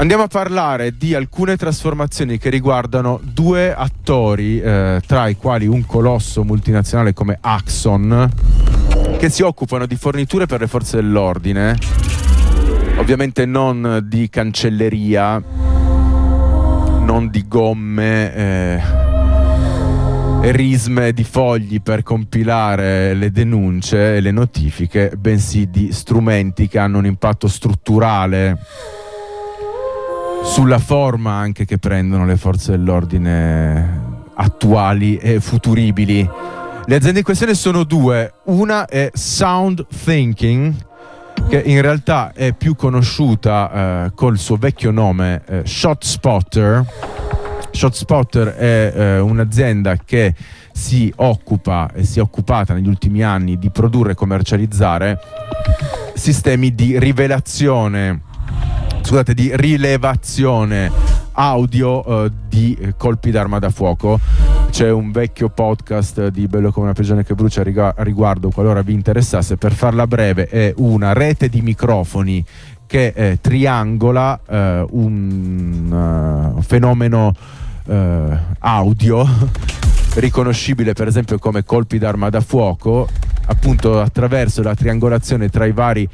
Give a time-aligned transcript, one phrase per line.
[0.00, 5.84] Andiamo a parlare di alcune trasformazioni che riguardano due attori, eh, tra i quali un
[5.86, 8.30] colosso multinazionale come Axon,
[9.18, 11.76] che si occupano di forniture per le forze dell'ordine,
[12.96, 15.42] ovviamente non di cancelleria,
[17.00, 18.34] non di gomme.
[18.34, 19.06] Eh,
[20.40, 26.78] e risme di fogli per compilare le denunce e le notifiche, bensì di strumenti che
[26.78, 28.56] hanno un impatto strutturale
[30.44, 36.28] sulla forma anche che prendono le forze dell'ordine attuali e futuribili.
[36.84, 40.74] Le aziende in questione sono due, una è Sound Thinking,
[41.48, 46.84] che in realtà è più conosciuta eh, col suo vecchio nome eh, Shot Spotter.
[47.70, 50.34] Shot Spotter è eh, un'azienda che
[50.72, 55.18] si occupa e si è occupata negli ultimi anni di produrre e commercializzare
[56.14, 58.22] sistemi di rivelazione
[59.02, 60.90] scusate, di rilevazione
[61.32, 64.18] audio uh, di colpi d'arma da fuoco.
[64.70, 68.92] C'è un vecchio podcast di Bello come una prigione che brucia a riguardo, qualora vi
[68.92, 69.56] interessasse.
[69.56, 72.44] Per farla breve, è una rete di microfoni
[72.86, 74.54] che eh, triangola uh,
[74.90, 77.34] un uh, fenomeno
[78.58, 79.24] audio
[80.16, 83.08] riconoscibile per esempio come colpi d'arma da fuoco
[83.46, 86.06] appunto attraverso la triangolazione tra i vari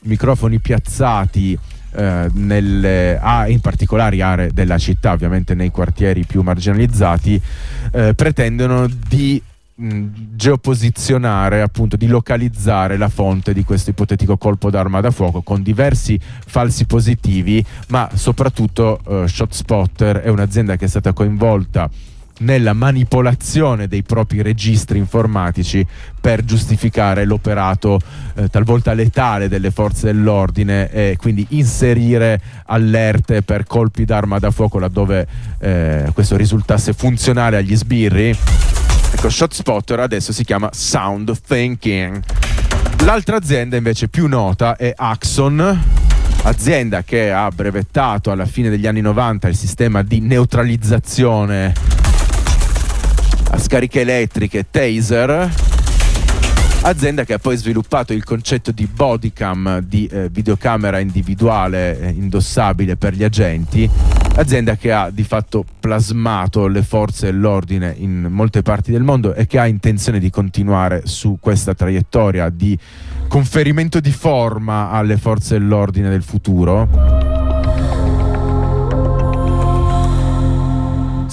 [0.00, 1.58] microfoni piazzati
[1.92, 7.40] eh, nelle, ah, in particolari aree della città, ovviamente nei quartieri più marginalizzati,
[7.92, 9.42] eh, pretendono di
[9.80, 16.18] geoposizionare, appunto, di localizzare la fonte di questo ipotetico colpo d'arma da fuoco con diversi
[16.20, 21.88] falsi positivi, ma soprattutto uh, ShotSpotter è un'azienda che è stata coinvolta
[22.38, 25.84] nella manipolazione dei propri registri informatici
[26.20, 27.98] per giustificare l'operato
[28.34, 34.78] eh, talvolta letale delle forze dell'ordine e quindi inserire allerte per colpi d'arma da fuoco
[34.78, 35.26] laddove
[35.58, 38.36] eh, questo risultasse funzionale agli sbirri.
[39.10, 42.22] Ecco, ShotSpotter adesso si chiama Sound Thinking.
[43.04, 45.82] L'altra azienda invece più nota è Axon,
[46.42, 51.97] azienda che ha brevettato alla fine degli anni 90 il sistema di neutralizzazione
[53.50, 55.50] a scariche elettriche Taser
[56.82, 62.96] azienda che ha poi sviluppato il concetto di bodycam, di eh, videocamera individuale eh, indossabile
[62.96, 63.88] per gli agenti,
[64.36, 69.46] azienda che ha di fatto plasmato le forze dell'ordine in molte parti del mondo e
[69.46, 72.78] che ha intenzione di continuare su questa traiettoria di
[73.26, 77.47] conferimento di forma alle forze dell'ordine del futuro.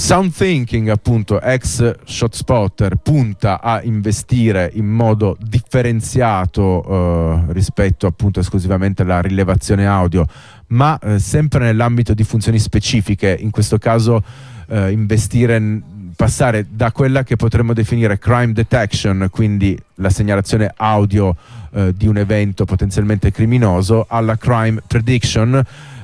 [0.05, 9.01] Sound Thinking, appunto, ex ShotSpotter, punta a investire in modo differenziato eh, rispetto appunto esclusivamente
[9.01, 10.27] alla rilevazione audio,
[10.67, 14.23] ma eh, sempre nell'ambito di funzioni specifiche, in questo caso
[14.67, 15.81] eh, investire
[16.15, 21.35] passare da quella che potremmo definire crime detection, quindi la segnalazione audio
[21.71, 25.59] eh, di un evento potenzialmente criminoso, alla crime prediction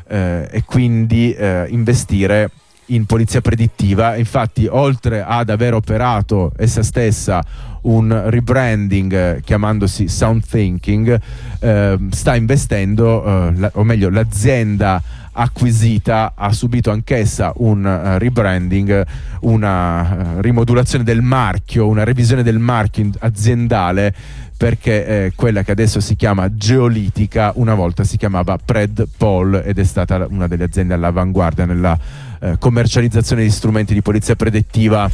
[0.08, 2.50] eh, e quindi eh, investire
[2.94, 4.16] in polizia predittiva.
[4.16, 7.44] Infatti, oltre ad aver operato essa stessa
[7.82, 11.20] un rebranding eh, chiamandosi Sound Thinking,
[11.60, 15.02] eh, sta investendo, eh, la, o meglio, l'azienda
[15.34, 19.06] acquisita ha subito anch'essa un uh, rebranding,
[19.42, 24.14] una uh, rimodulazione del marchio, una revisione del marchio aziendale
[24.62, 29.80] perché eh, quella che adesso si chiama Geolitica una volta si chiamava Pred Pol ed
[29.80, 31.98] è stata una delle aziende all'avanguardia nella
[32.42, 35.10] eh, commercializzazione di strumenti di polizia predettiva.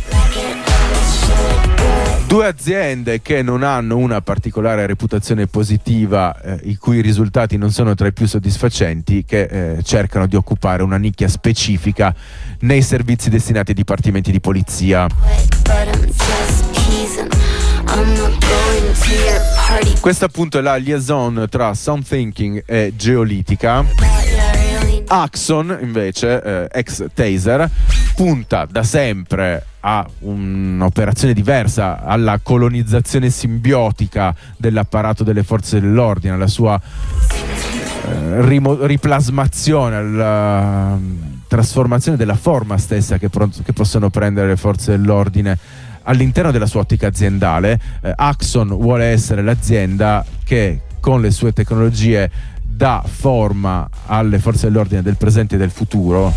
[2.28, 7.96] Due aziende che non hanno una particolare reputazione positiva, eh, i cui risultati non sono
[7.96, 12.14] tra i più soddisfacenti, che eh, cercano di occupare una nicchia specifica
[12.60, 15.08] nei servizi destinati ai dipartimenti di polizia.
[20.02, 23.86] Questa appunto è la liaison tra Sound Thinking e Geolitica.
[25.08, 27.70] Axon invece, eh, ex Taser,
[28.16, 36.80] punta da sempre a un'operazione diversa, alla colonizzazione simbiotica dell'apparato delle forze dell'ordine, alla sua
[36.80, 41.18] eh, rimo- riplasmazione, alla mm,
[41.48, 45.58] trasformazione della forma stessa che, pro- che possono prendere le forze dell'ordine
[46.04, 47.80] all'interno della sua ottica aziendale.
[48.02, 52.30] Eh, Axon vuole essere l'azienda che con le sue tecnologie
[52.78, 56.32] dà forma alle forze dell'ordine del presente e del futuro.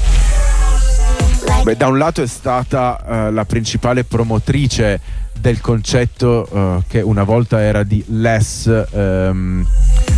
[1.63, 2.99] Beh, da un lato è stata
[3.29, 5.01] uh, la principale promotrice
[5.39, 9.67] del concetto uh, che una volta era di less um,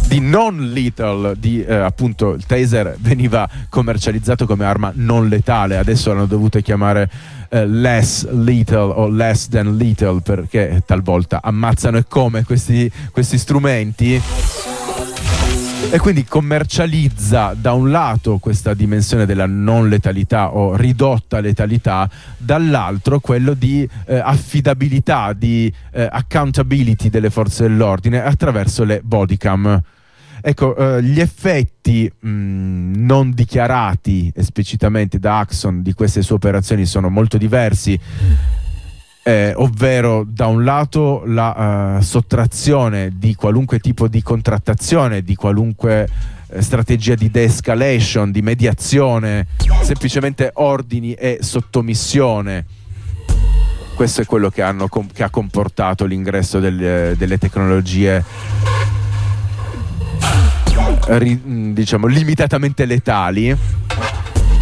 [0.07, 6.11] di non lethal, di eh, appunto il taser veniva commercializzato come arma non letale, adesso
[6.13, 7.09] l'hanno dovuto chiamare
[7.49, 14.21] eh, less lethal o less than lethal perché talvolta ammazzano e come questi, questi strumenti
[15.93, 22.09] e quindi commercializza da un lato questa dimensione della non letalità o ridotta letalità,
[22.39, 29.83] dall'altro quello di eh, affidabilità, di eh, accountability delle forze dell'ordine attraverso le bodycam.
[30.41, 37.11] Ecco, eh, gli effetti mh, non dichiarati esplicitamente da Axon di queste sue operazioni sono
[37.11, 38.01] molto diversi
[39.23, 46.09] eh, ovvero da un lato la uh, sottrazione di qualunque tipo di contrattazione, di qualunque
[46.49, 49.47] eh, strategia di de-escalation, di mediazione,
[49.83, 52.65] semplicemente ordini e sottomissione.
[53.95, 58.25] Questo è quello che, hanno, che ha comportato l'ingresso del, delle tecnologie
[61.73, 63.57] diciamo limitatamente letali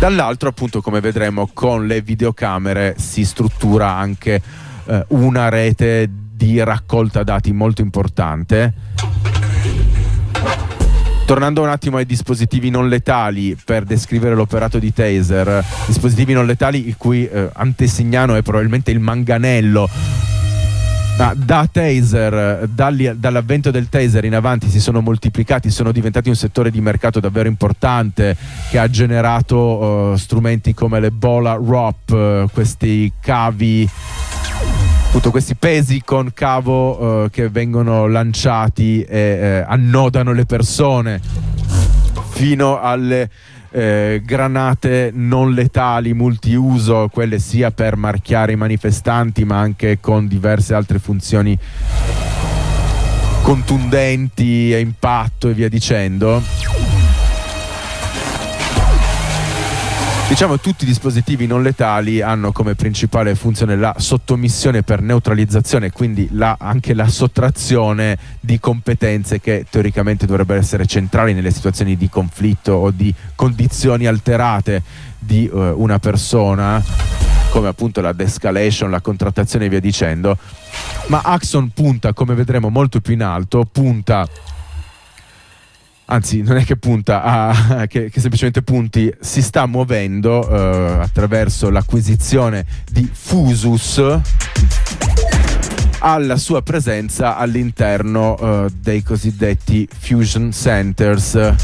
[0.01, 4.41] Dall'altro, appunto, come vedremo, con le videocamere si struttura anche
[4.87, 8.73] eh, una rete di raccolta dati molto importante.
[11.27, 16.89] Tornando un attimo ai dispositivi non letali per descrivere l'operato di taser, dispositivi non letali
[16.89, 19.87] il cui eh, antesignano è probabilmente il manganello
[21.21, 26.71] ma da taser, dall'avvento del taser in avanti si sono moltiplicati, sono diventati un settore
[26.71, 28.35] di mercato davvero importante
[28.71, 33.87] che ha generato uh, strumenti come l'Ebola ROP, uh, questi cavi,
[35.09, 41.21] appunto questi pesi con cavo uh, che vengono lanciati e eh, annodano le persone
[42.31, 43.29] fino alle
[43.71, 50.75] eh, granate non letali multiuso, quelle sia per marchiare i manifestanti ma anche con diverse
[50.75, 51.59] altre funzioni
[53.43, 56.41] contundenti e impatto e via dicendo.
[60.31, 66.29] Diciamo tutti i dispositivi non letali hanno come principale funzione la sottomissione per neutralizzazione, quindi
[66.31, 72.75] la, anche la sottrazione di competenze che teoricamente dovrebbero essere centrali nelle situazioni di conflitto
[72.75, 74.85] o di condizioni alterate
[75.19, 76.81] di uh, una persona
[77.51, 80.39] come appunto la de-escalation, la contrattazione e via dicendo,
[81.09, 84.29] ma Axon punta, come vedremo molto più in alto, punta
[86.11, 91.71] anzi non è che punta a, che, che semplicemente punti, si sta muovendo eh, attraverso
[91.71, 94.03] l'acquisizione di Fusus
[96.03, 101.55] alla sua presenza all'interno eh, dei cosiddetti fusion centers.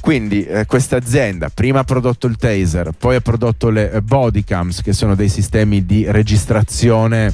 [0.00, 4.82] Quindi eh, questa azienda prima ha prodotto il taser, poi ha prodotto le eh, bodycams
[4.82, 7.32] che sono dei sistemi di registrazione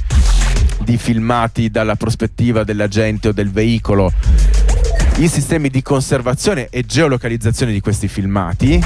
[0.82, 4.12] di filmati dalla prospettiva dell'agente o del veicolo
[5.20, 8.82] i sistemi di conservazione e geolocalizzazione di questi filmati.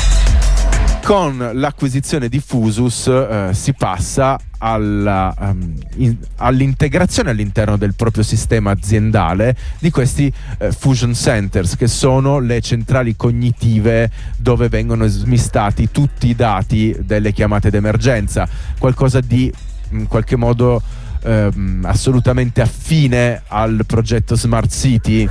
[1.04, 8.72] Con l'acquisizione di Fusus eh, si passa alla, um, in, all'integrazione all'interno del proprio sistema
[8.72, 16.26] aziendale di questi eh, fusion centers, che sono le centrali cognitive dove vengono smistati tutti
[16.28, 18.48] i dati delle chiamate d'emergenza,
[18.78, 19.52] qualcosa di
[19.90, 20.82] in qualche modo
[21.22, 25.28] ehm, assolutamente affine al progetto Smart City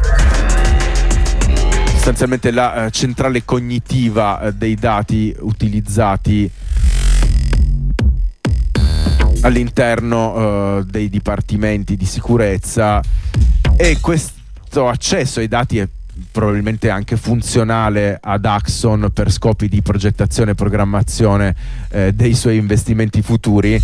[2.03, 6.51] sostanzialmente la eh, centrale cognitiva eh, dei dati utilizzati
[9.39, 13.01] all'interno eh, dei dipartimenti di sicurezza.
[13.78, 15.87] E questo accesso ai dati è
[16.30, 21.56] probabilmente anche funzionale ad Axon per scopi di progettazione e programmazione
[21.87, 23.81] eh, dei suoi investimenti futuri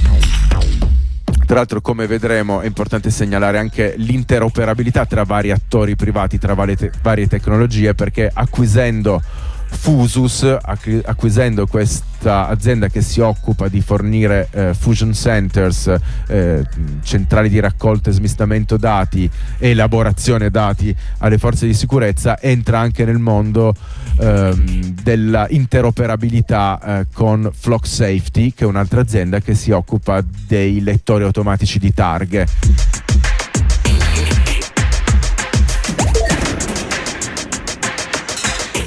[1.50, 6.76] tra l'altro, come vedremo, è importante segnalare anche l'interoperabilità tra vari attori privati, tra varie,
[6.76, 9.20] te- varie tecnologie, perché acquisendo
[9.72, 15.94] Fusus, acquisendo questa azienda che si occupa di fornire eh, fusion centers,
[16.28, 16.64] eh,
[17.04, 23.20] centrali di raccolta e smistamento dati elaborazione dati alle forze di sicurezza, entra anche nel
[23.20, 23.74] mondo
[24.20, 30.82] ehm, della interoperabilità eh, con Flock Safety, che è un'altra azienda che si occupa dei
[30.82, 32.48] lettori automatici di targhe.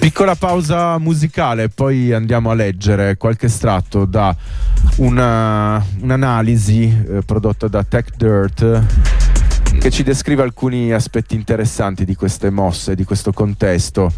[0.03, 4.35] Piccola pausa musicale, poi andiamo a leggere qualche estratto da
[4.97, 8.85] una, un'analisi eh, prodotta da Tech Dirt
[9.79, 14.13] che ci descrive alcuni aspetti interessanti di queste mosse, di questo contesto.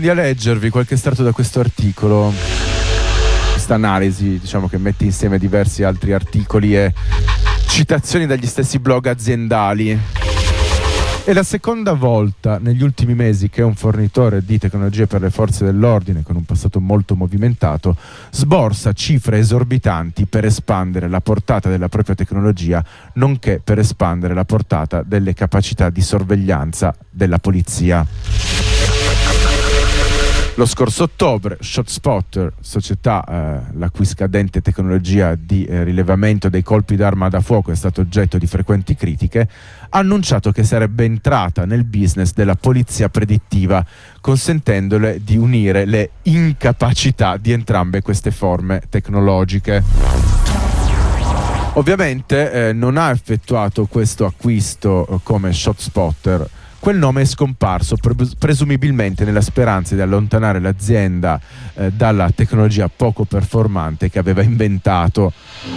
[0.00, 2.32] Quindi a leggervi qualche estratto da questo articolo,
[3.50, 6.94] questa analisi diciamo, che mette insieme diversi altri articoli e
[7.66, 9.98] citazioni dagli stessi blog aziendali.
[11.24, 15.64] È la seconda volta negli ultimi mesi che un fornitore di tecnologie per le forze
[15.64, 17.96] dell'ordine, con un passato molto movimentato,
[18.30, 25.02] sborsa cifre esorbitanti per espandere la portata della propria tecnologia, nonché per espandere la portata
[25.02, 28.06] delle capacità di sorveglianza della polizia.
[30.58, 36.96] Lo scorso ottobre ShotSpotter, società eh, la cui scadente tecnologia di eh, rilevamento dei colpi
[36.96, 39.48] d'arma da fuoco è stato oggetto di frequenti critiche,
[39.88, 43.86] ha annunciato che sarebbe entrata nel business della polizia predittiva,
[44.20, 49.84] consentendole di unire le incapacità di entrambe queste forme tecnologiche.
[51.74, 57.96] Ovviamente eh, non ha effettuato questo acquisto eh, come ShotSpotter quel nome è scomparso
[58.38, 61.40] presumibilmente nella speranza di allontanare l'azienda
[61.74, 65.32] eh, dalla tecnologia poco performante che aveva inventato.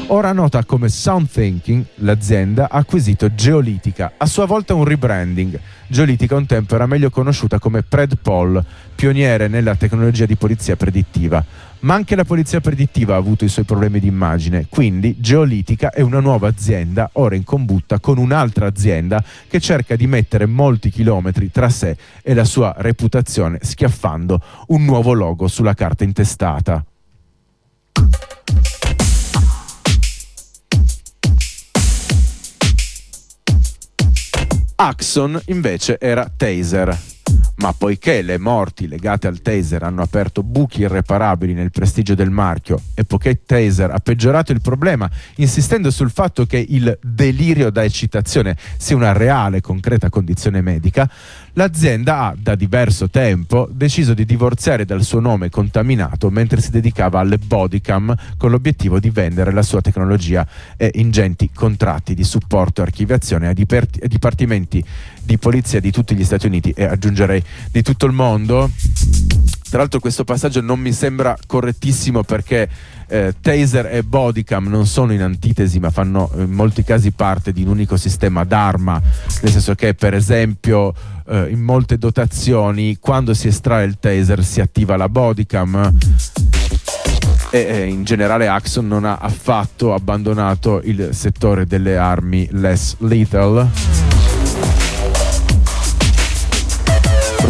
[0.07, 5.59] Ora nota come Sound Thinking, l'azienda ha acquisito Geolitica, a sua volta un rebranding.
[5.87, 8.63] Geolitica un tempo era meglio conosciuta come PredPol,
[8.95, 11.43] pioniere nella tecnologia di polizia predittiva
[11.81, 16.01] ma anche la polizia predittiva ha avuto i suoi problemi di immagine, quindi Geolitica è
[16.01, 21.51] una nuova azienda ora in combutta con un'altra azienda che cerca di mettere molti chilometri
[21.51, 26.83] tra sé e la sua reputazione schiaffando un nuovo logo sulla carta intestata.
[34.75, 36.97] Axon invece era Taser
[37.57, 42.79] ma poiché le morti legate al taser hanno aperto buchi irreparabili nel prestigio del marchio
[42.93, 48.57] e poiché taser ha peggiorato il problema insistendo sul fatto che il delirio da eccitazione
[48.77, 51.09] sia una reale concreta condizione medica,
[51.53, 57.19] l'azienda ha da diverso tempo deciso di divorziare dal suo nome contaminato mentre si dedicava
[57.19, 62.85] alle bodycam con l'obiettivo di vendere la sua tecnologia e ingenti contratti di supporto e
[62.85, 64.83] archiviazione a dipartimenti
[65.21, 68.69] di polizia di tutti gli Stati Uniti e aggiungerei di tutto il mondo.
[69.71, 72.67] Tra l'altro questo passaggio non mi sembra correttissimo perché
[73.07, 77.61] eh, taser e bodycam non sono in antitesi ma fanno in molti casi parte di
[77.61, 79.01] un unico sistema d'arma,
[79.41, 80.93] nel senso che per esempio
[81.25, 85.97] eh, in molte dotazioni quando si estrae il taser si attiva la bodycam
[87.49, 93.69] e eh, in generale Axon non ha affatto abbandonato il settore delle armi less lethal.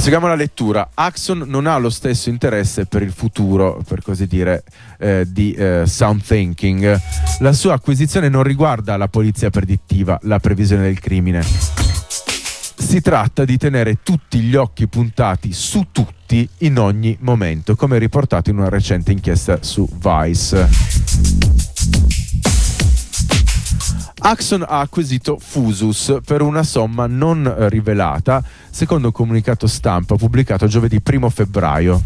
[0.01, 0.89] Proseguiamo la lettura.
[0.95, 4.63] Axon non ha lo stesso interesse per il futuro, per così dire,
[4.97, 6.99] eh, di eh, sound thinking.
[7.37, 11.43] La sua acquisizione non riguarda la polizia predittiva, la previsione del crimine.
[11.43, 18.49] Si tratta di tenere tutti gli occhi puntati su tutti in ogni momento, come riportato
[18.49, 22.20] in una recente inchiesta su Vice.
[24.19, 31.01] Axon ha acquisito Fusus per una somma non rivelata, secondo un comunicato stampa pubblicato giovedì
[31.03, 32.03] 1 febbraio.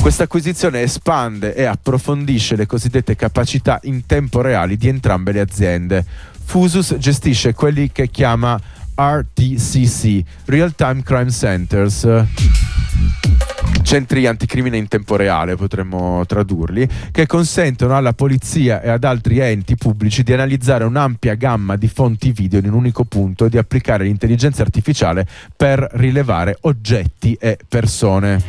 [0.00, 6.04] Questa acquisizione espande e approfondisce le cosiddette capacità in tempo reale di entrambe le aziende.
[6.44, 8.58] Fusus gestisce quelli che chiama
[8.94, 12.06] RTCC, Real Time Crime Centers
[13.82, 19.76] centri anticrimine in tempo reale, potremmo tradurli, che consentono alla polizia e ad altri enti
[19.76, 24.04] pubblici di analizzare un'ampia gamma di fonti video in un unico punto e di applicare
[24.04, 28.42] l'intelligenza artificiale per rilevare oggetti e persone.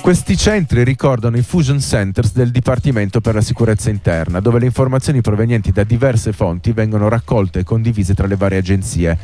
[0.00, 5.20] Questi centri ricordano i fusion centers del Dipartimento per la sicurezza interna, dove le informazioni
[5.20, 9.16] provenienti da diverse fonti vengono raccolte e condivise tra le varie agenzie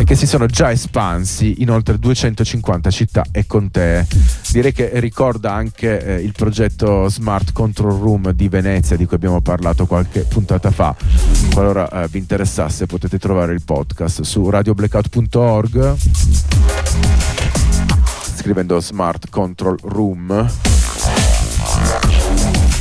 [0.00, 4.06] e che si sono già espansi in oltre 250 città e contee.
[4.50, 9.42] Direi che ricorda anche eh, il progetto Smart Control Room di Venezia di cui abbiamo
[9.42, 10.96] parlato qualche puntata fa.
[11.52, 15.96] Qualora eh, vi interessasse potete trovare il podcast su radioblackout.org
[18.36, 20.48] scrivendo Smart Control Room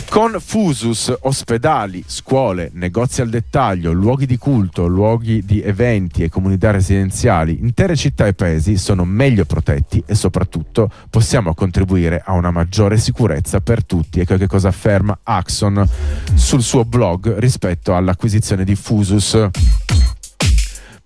[0.10, 6.72] con Fusus, ospedali, scuole, negozi al dettaglio, luoghi di culto, luoghi di eventi e comunità
[6.72, 12.98] residenziali, intere città e paesi sono meglio protetti e soprattutto possiamo contribuire a una maggiore
[12.98, 14.20] sicurezza per tutti.
[14.20, 15.88] Ecco che cosa afferma Axon
[16.34, 19.50] sul suo blog rispetto all'acquisizione di Fusus.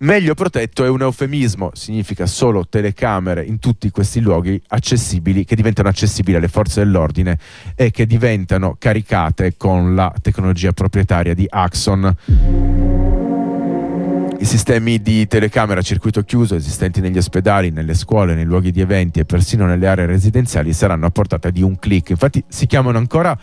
[0.03, 5.87] Meglio protetto è un eufemismo, significa solo telecamere in tutti questi luoghi accessibili, che diventano
[5.87, 7.39] accessibili alle forze dell'ordine
[7.73, 12.15] e che diventano caricate con la tecnologia proprietaria di Axon.
[14.39, 18.81] I sistemi di telecamera a circuito chiuso esistenti negli ospedali, nelle scuole, nei luoghi di
[18.81, 22.09] eventi e persino nelle aree residenziali saranno a portata di un clic.
[22.09, 23.39] Infatti si chiamano ancora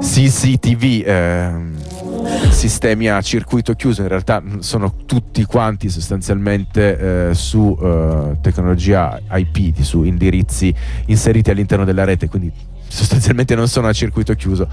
[0.00, 1.02] CCTV.
[1.04, 2.09] Ehm,
[2.50, 9.80] sistemi a circuito chiuso in realtà sono tutti quanti sostanzialmente eh, su eh, tecnologia IP,
[9.80, 10.74] su indirizzi
[11.06, 12.52] inseriti all'interno della rete, quindi
[12.88, 14.68] sostanzialmente non sono a circuito chiuso.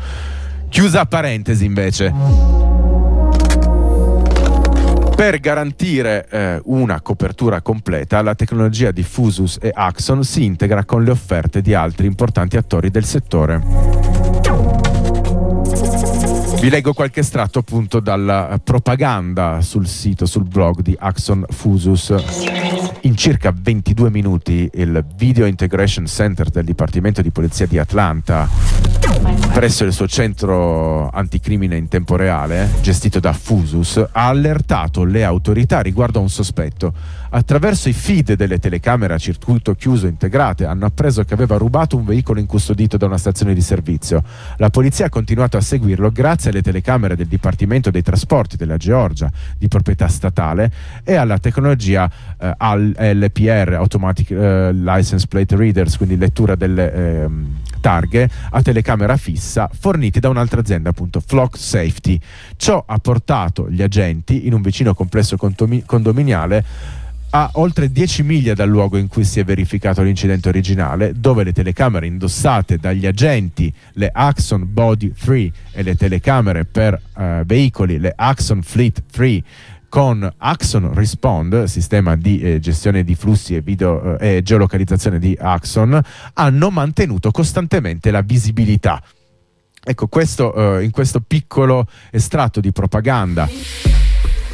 [0.70, 2.14] Chiusa parentesi invece.
[5.16, 11.04] Per garantire eh, una copertura completa, la tecnologia di Fusus e Axon si integra con
[11.04, 14.17] le offerte di altri importanti attori del settore.
[16.60, 22.14] Vi leggo qualche estratto appunto dalla propaganda sul sito, sul blog di Axon Fusus.
[23.02, 28.50] In circa 22 minuti il Video Integration Center del Dipartimento di Polizia di Atlanta
[29.58, 35.80] presso il suo centro anticrimine in tempo reale, gestito da Fusus, ha allertato le autorità
[35.80, 36.94] riguardo a un sospetto.
[37.32, 42.06] Attraverso i feed delle telecamere a circuito chiuso integrate hanno appreso che aveva rubato un
[42.06, 44.24] veicolo incustodito da una stazione di servizio.
[44.58, 49.28] La polizia ha continuato a seguirlo grazie alle telecamere del Dipartimento dei Trasporti della Georgia,
[49.58, 50.72] di proprietà statale,
[51.04, 52.08] e alla tecnologia
[52.40, 57.30] eh, LPR, Automatic eh, License Plate Readers, quindi lettura delle eh,
[57.80, 62.20] targhe a telecamera fissa forniti da un'altra azienda, appunto Flock Safety.
[62.56, 66.66] Ciò ha portato gli agenti in un vicino complesso condominiale
[67.30, 71.52] a oltre 10 miglia dal luogo in cui si è verificato l'incidente originale, dove le
[71.52, 78.14] telecamere indossate dagli agenti, le Axon Body 3 e le telecamere per uh, veicoli, le
[78.16, 79.44] Axon Fleet 3,
[79.90, 85.38] con Axon Respond, sistema di eh, gestione di flussi e, video, eh, e geolocalizzazione di
[85.40, 86.00] Axon,
[86.34, 89.02] hanno mantenuto costantemente la visibilità.
[89.84, 93.48] Ecco, questo, eh, in questo piccolo estratto di propaganda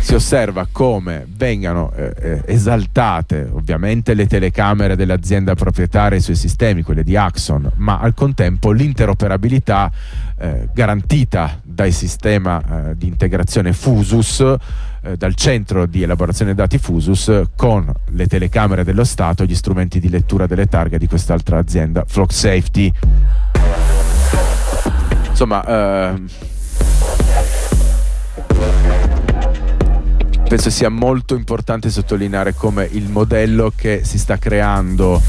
[0.04, 6.36] si osserva come vengano eh, eh, esaltate ovviamente le telecamere dell'azienda proprietaria e i suoi
[6.36, 9.90] sistemi, quelle di Axon, ma al contempo l'interoperabilità
[10.38, 14.44] eh, garantita dal sistema eh, di integrazione Fusus,
[15.04, 20.00] eh, dal centro di elaborazione dati Fusus, con le telecamere dello Stato e gli strumenti
[20.00, 22.92] di lettura delle targhe di quest'altra azienda, Flock Safety.
[25.30, 26.22] Insomma, eh,
[30.48, 35.22] penso sia molto importante sottolineare come il modello che si sta creando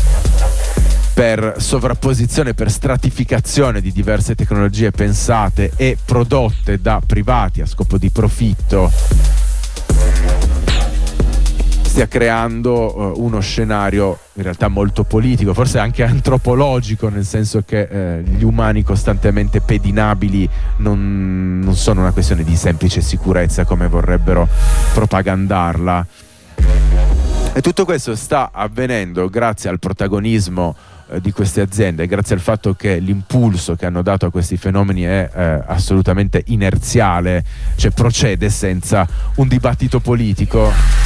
[1.15, 8.11] per sovrapposizione, per stratificazione di diverse tecnologie pensate e prodotte da privati a scopo di
[8.11, 8.93] profitto
[11.95, 17.83] stia creando uh, uno scenario in realtà molto politico, forse anche antropologico, nel senso che
[17.83, 24.49] eh, gli umani costantemente pedinabili non, non sono una questione di semplice sicurezza come vorrebbero
[24.93, 26.07] propagandarla.
[27.53, 30.75] E tutto questo sta avvenendo grazie al protagonismo
[31.11, 35.03] eh, di queste aziende, grazie al fatto che l'impulso che hanno dato a questi fenomeni
[35.03, 37.45] è eh, assolutamente inerziale,
[37.77, 41.04] cioè procede senza un dibattito politico.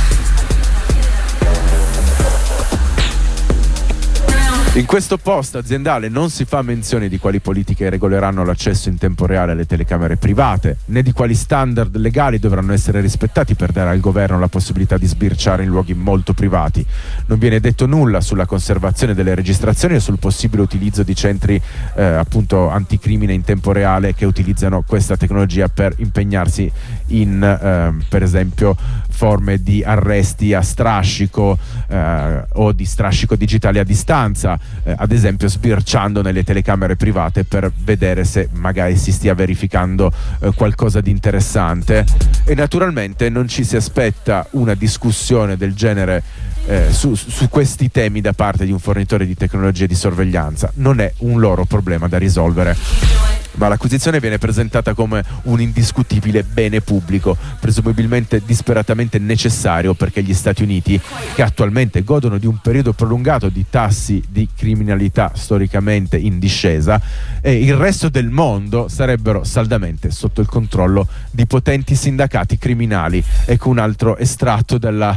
[4.78, 9.26] In questo post aziendale non si fa menzione di quali politiche regoleranno l'accesso in tempo
[9.26, 13.98] reale alle telecamere private, né di quali standard legali dovranno essere rispettati per dare al
[13.98, 16.86] governo la possibilità di sbirciare in luoghi molto privati.
[17.26, 21.60] Non viene detto nulla sulla conservazione delle registrazioni o sul possibile utilizzo di centri
[21.96, 26.70] eh, appunto anticrimine in tempo reale che utilizzano questa tecnologia per impegnarsi
[27.08, 28.76] in eh, per esempio
[29.18, 35.48] forme di arresti a strascico eh, o di strascico digitale a distanza eh, ad esempio
[35.48, 42.06] sbirciando nelle telecamere private per vedere se magari si stia verificando eh, qualcosa di interessante
[42.44, 46.22] e naturalmente non ci si aspetta una discussione del genere
[46.66, 50.70] eh, su, su, questi temi da parte di un fornitore di tecnologie di sorveglianza.
[50.74, 56.80] Non è un loro problema da risolvere ma l'acquisizione viene presentata come un indiscutibile bene
[56.80, 60.98] pubblico, presumibilmente disperatamente necessario perché gli Stati Uniti,
[61.34, 67.00] che attualmente godono di un periodo prolungato di tassi di criminalità storicamente in discesa,
[67.40, 73.22] e il resto del mondo sarebbero saldamente sotto il controllo di potenti sindacati criminali.
[73.44, 75.16] Ecco un altro estratto della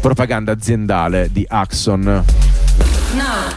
[0.00, 2.51] propaganda aziendale di Axon.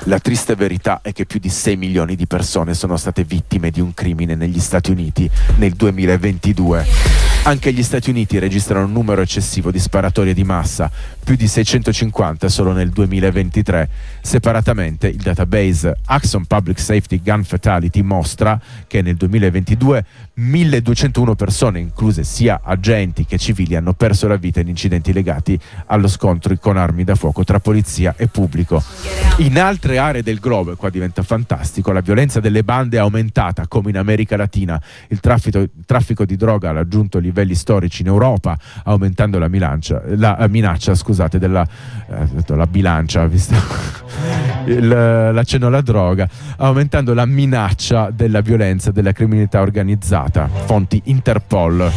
[0.04, 3.80] La triste verità è che più di 6 milioni di persone sono state vittime di
[3.80, 7.25] un crimine negli Stati Uniti nel 2022.
[7.48, 10.90] Anche gli Stati Uniti registrano un numero eccessivo di sparatorie di massa,
[11.24, 13.88] più di 650 solo nel 2023.
[14.20, 22.24] Separatamente, il database Axon Public Safety Gun Fatality mostra che nel 2022 1201 persone, incluse
[22.24, 27.04] sia agenti che civili, hanno perso la vita in incidenti legati allo scontro con armi
[27.04, 28.84] da fuoco tra polizia e pubblico.
[29.38, 33.68] In altre aree del globo, e qua diventa fantastico, la violenza delle bande è aumentata,
[33.68, 34.82] come in America Latina.
[35.10, 40.02] Il traffico, il traffico di droga ha raggiunto livelli storici in Europa, aumentando la, milancia,
[40.06, 41.67] la eh, minaccia scusate, della
[42.08, 43.56] eh, la bilancia, visto
[44.65, 50.48] il, l'accenno alla droga, aumentando la minaccia della violenza della criminalità organizzata.
[50.48, 51.91] Fonti Interpol.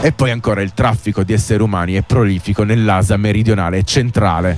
[0.00, 4.56] E poi ancora il traffico di esseri umani è prolifico nell'Asia meridionale e centrale.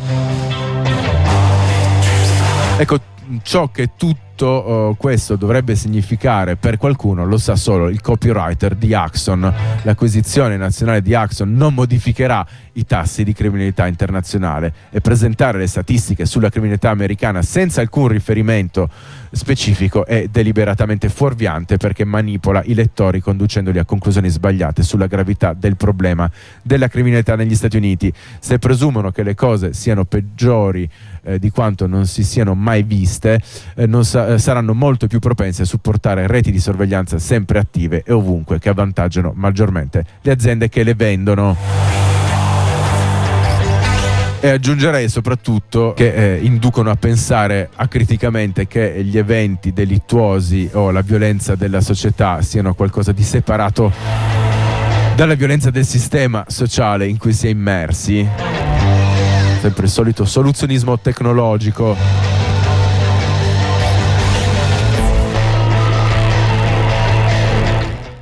[2.79, 2.99] Ecco,
[3.43, 8.75] ciò che tutto tutto uh, questo dovrebbe significare per qualcuno lo sa solo il copywriter
[8.75, 9.51] di Axon.
[9.83, 16.27] L'acquisizione nazionale di Axon non modificherà i tassi di criminalità internazionale e presentare le statistiche
[16.27, 18.91] sulla criminalità americana senza alcun riferimento
[19.37, 25.77] specifico è deliberatamente fuorviante perché manipola i lettori conducendoli a conclusioni sbagliate sulla gravità del
[25.77, 26.31] problema
[26.63, 28.13] della criminalità negli Stati Uniti.
[28.41, 30.89] Se presumono che le cose siano peggiori
[31.23, 33.41] eh, di quanto non si siano mai viste,
[33.75, 38.13] eh, sa- eh, saranno molto più propense a supportare reti di sorveglianza sempre attive e
[38.13, 42.16] ovunque che avvantaggiano maggiormente le aziende che le vendono.
[44.41, 51.01] E aggiungerei soprattutto che eh, inducono a pensare acriticamente che gli eventi delittuosi o la
[51.01, 53.93] violenza della società siano qualcosa di separato
[55.17, 58.29] dalla violenza del sistema sociale in cui si è immersi.
[59.63, 61.97] Sempre il solito soluzionismo tecnologico